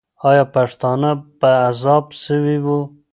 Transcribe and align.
آیا 0.29 0.43
پښتانه 0.55 1.09
په 1.39 1.49
عذاب 1.69 2.05
سوي 2.23 2.57
وو؟ 2.65 2.79